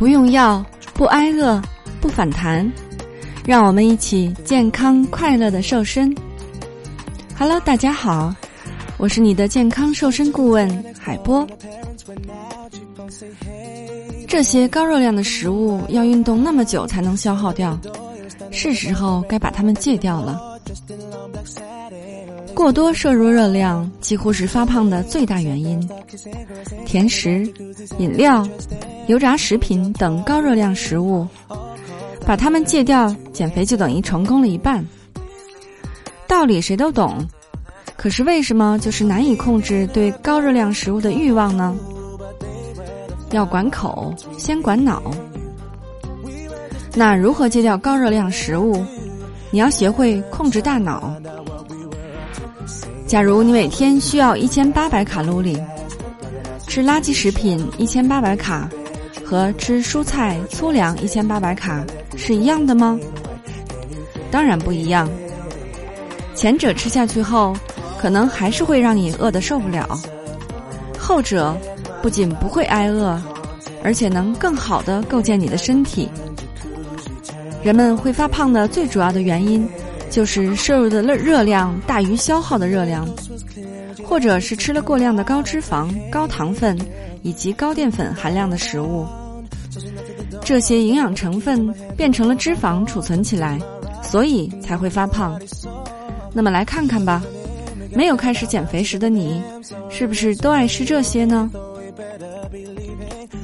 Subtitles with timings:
[0.00, 1.60] 不用药，不挨饿，
[2.00, 2.66] 不反弹，
[3.44, 6.16] 让我们一起健康快乐的瘦身。
[7.38, 8.34] Hello，大家好，
[8.96, 11.46] 我是你的健康瘦身顾问海波。
[14.26, 17.78] 这些高热量的食物要运动那么久才能消耗掉，
[18.50, 20.49] 是时候该把它们戒掉了。
[22.60, 25.88] 过多摄入热量几乎是发胖的最大原因。
[26.84, 27.50] 甜食、
[27.96, 28.46] 饮料、
[29.06, 31.26] 油炸食品等高热量食物，
[32.26, 34.86] 把它们戒掉，减肥就等于成功了一半。
[36.28, 37.26] 道理谁都懂，
[37.96, 41.74] 可是为什么就是难以控制对高热量食物的欲望呢？
[43.30, 45.02] 要管口，先管脑。
[46.94, 48.84] 那如何戒掉高热量食物？
[49.50, 51.10] 你要学会控制大脑。
[53.10, 55.60] 假如你每天需要一千八百卡路里，
[56.68, 58.70] 吃垃圾食品一千八百卡，
[59.24, 61.84] 和吃蔬菜粗粮一千八百卡
[62.16, 62.96] 是一样的吗？
[64.30, 65.10] 当然不一样。
[66.36, 67.52] 前者吃下去后，
[68.00, 69.84] 可能还是会让你饿得受不了；
[70.96, 71.52] 后者
[72.00, 73.20] 不仅不会挨饿，
[73.82, 76.08] 而且能更好的构建你的身体。
[77.60, 79.68] 人们会发胖的最主要的原因。
[80.10, 83.08] 就是摄入的热热量大于消耗的热量，
[84.04, 86.76] 或者是吃了过量的高脂肪、高糖分
[87.22, 89.06] 以及高淀粉含量的食物，
[90.44, 93.58] 这些营养成分变成了脂肪储存起来，
[94.02, 95.40] 所以才会发胖。
[96.32, 97.22] 那么来看看吧，
[97.94, 99.40] 没有开始减肥时的你，
[99.88, 101.48] 是不是都爱吃这些呢？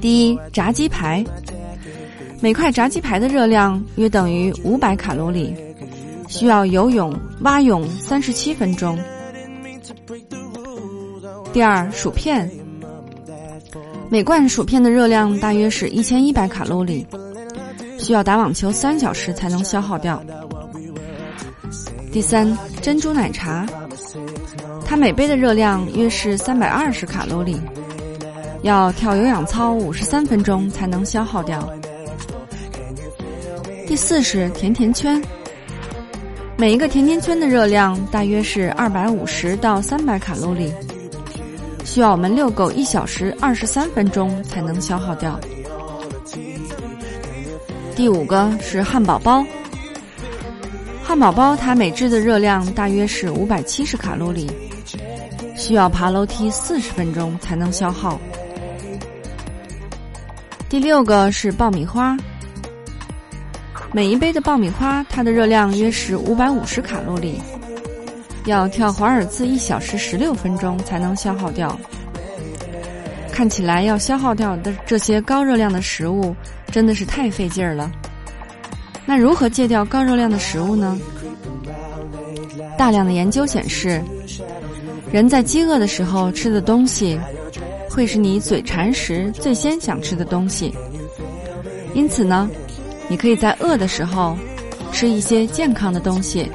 [0.00, 1.24] 第一，炸鸡排，
[2.40, 5.54] 每块炸鸡排的热量约等于五百卡路里。
[6.28, 8.98] 需要游泳蛙泳三十七分钟。
[11.52, 12.50] 第二，薯片，
[14.10, 17.06] 每罐薯片的热量大约是一千一百卡路里，
[17.98, 20.22] 需要打网球三小时才能消耗掉。
[22.12, 23.66] 第三，珍珠奶茶，
[24.84, 27.56] 它每杯的热量约是三百二十卡路里，
[28.62, 31.68] 要跳有氧操五十三分钟才能消耗掉。
[33.86, 35.22] 第四是甜甜圈。
[36.58, 40.72] 每一个甜甜圈的热量大约是二百五十到三百卡路里，
[41.84, 45.38] 需要我们遛狗一小时二十三分钟才能消耗掉。
[47.94, 49.44] 第五个是汉堡包，
[51.04, 54.50] 汉堡包它每只的热量大约是五百七十卡路里，
[55.54, 58.18] 需要爬楼梯四十分钟才能消耗。
[60.70, 62.16] 第六个是爆米花。
[63.96, 67.40] 每一杯的爆米花，它的热量约是五百五十卡路里，
[68.44, 71.74] 要跳华尔兹一小时十六分钟才能消耗掉。
[73.32, 76.36] 看起来要消耗掉的这些高热量的食物，
[76.70, 77.90] 真的是太费劲儿了。
[79.06, 81.00] 那如何戒掉高热量的食物呢？
[82.76, 83.98] 大量的研究显示，
[85.10, 87.18] 人在饥饿的时候吃的东西，
[87.88, 90.74] 会是你嘴馋时最先想吃的东西。
[91.94, 92.46] 因此呢。
[93.08, 94.36] 你可以在饿的时候
[94.92, 96.50] 吃一些健康的东西，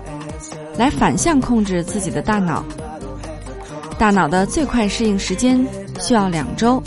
[0.78, 2.63] 来反向控制自己的大脑。
[3.97, 5.66] 大脑的最快适应时间
[6.00, 6.81] 需要两周，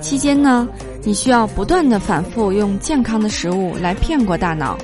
[0.00, 0.68] 期间呢，
[1.02, 4.78] 你需要不断的反复用健康的食物来骗过大脑。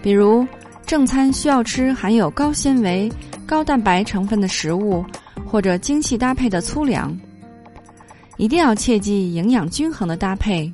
[0.00, 0.46] 比如
[0.86, 3.10] 正餐需要吃含有高纤维、
[3.44, 5.04] 高蛋白成分的食物，
[5.44, 7.14] 或者精细搭配的粗粮。
[8.36, 10.72] 一定要切记营养均衡的搭配。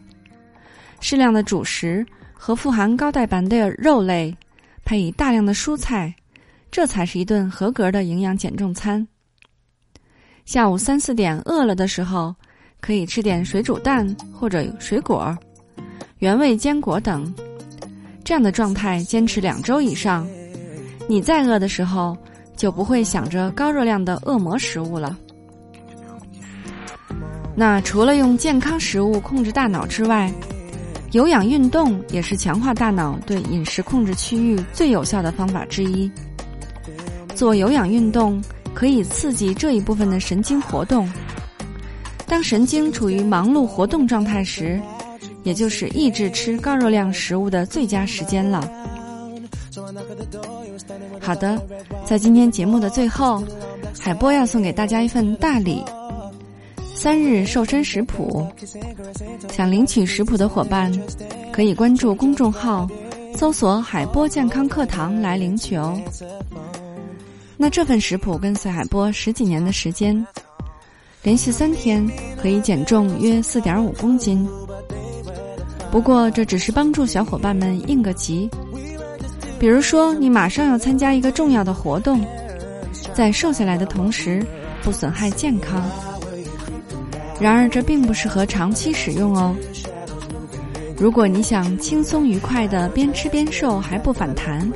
[1.02, 4.34] 适量的主食和富含高蛋白的肉类，
[4.84, 6.14] 配以大量的蔬菜，
[6.70, 9.06] 这才是一顿合格的营养减重餐。
[10.44, 12.34] 下午三四点饿了的时候，
[12.80, 15.36] 可以吃点水煮蛋或者水果、
[16.18, 17.34] 原味坚果等。
[18.24, 20.24] 这样的状态坚持两周以上，
[21.08, 22.16] 你再饿的时候
[22.56, 25.18] 就不会想着高热量的恶魔食物了。
[27.56, 30.32] 那除了用健康食物控制大脑之外，
[31.12, 36.10] 有氧运动也是强化大脑对饮食控制区域最有效的方法之一。
[37.34, 38.42] 做有氧运动
[38.72, 41.10] 可以刺激这一部分的神经活动。
[42.26, 44.80] 当神经处于忙碌活动状态时，
[45.42, 48.66] 也就是抑制吃高热量食物的最佳时间了。
[51.20, 51.60] 好的，
[52.06, 53.44] 在今天节目的最后，
[54.00, 55.84] 海波要送给大家一份大礼。
[57.02, 58.46] 三日瘦身食谱，
[59.50, 60.88] 想领取食谱的伙伴，
[61.52, 62.88] 可以关注公众号，
[63.34, 66.00] 搜索“海波健康课堂”来领取哦。
[67.56, 70.24] 那这份食谱跟随海波十几年的时间，
[71.24, 72.08] 连续三天
[72.40, 74.48] 可以减重约四点五公斤。
[75.90, 78.48] 不过这只是帮助小伙伴们应个急。
[79.58, 82.24] 比如说，你马上要参加一个重要的活动，
[83.12, 84.46] 在瘦下来的同时
[84.84, 85.82] 不损害健康。
[87.42, 89.52] 然而，这并不适合长期使用哦。
[90.96, 94.70] 如果你想轻松愉快的边吃边瘦还不反弹，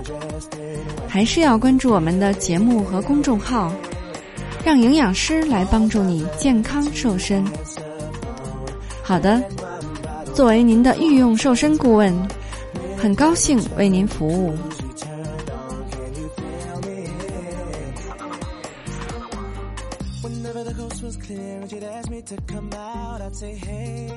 [1.07, 3.73] 还是要关注我们的节目和公众号，
[4.65, 7.45] 让营养师来帮助你健康瘦身。
[9.01, 9.41] 好的，
[10.35, 12.13] 作为您的御用瘦身顾问，
[12.99, 14.53] 很高兴为您服务。
[21.07, 24.17] was clear and she'd ask me to come out, I'd say, hey.